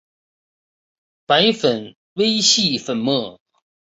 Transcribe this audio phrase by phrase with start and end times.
[1.27, 3.39] 白色微细粉末。